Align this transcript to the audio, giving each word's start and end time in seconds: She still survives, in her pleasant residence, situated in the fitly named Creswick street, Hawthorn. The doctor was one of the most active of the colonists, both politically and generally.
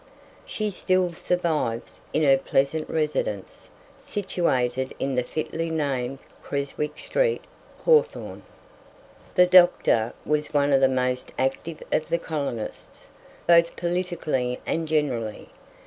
She 0.47 0.71
still 0.71 1.13
survives, 1.13 2.01
in 2.11 2.23
her 2.23 2.39
pleasant 2.39 2.89
residence, 2.89 3.69
situated 3.99 4.95
in 4.97 5.13
the 5.13 5.21
fitly 5.21 5.69
named 5.69 6.17
Creswick 6.41 6.97
street, 6.97 7.43
Hawthorn. 7.85 8.41
The 9.35 9.45
doctor 9.45 10.13
was 10.25 10.55
one 10.55 10.73
of 10.73 10.81
the 10.81 10.87
most 10.87 11.33
active 11.37 11.83
of 11.91 12.09
the 12.09 12.17
colonists, 12.17 13.09
both 13.45 13.75
politically 13.75 14.59
and 14.65 14.87
generally. 14.87 15.49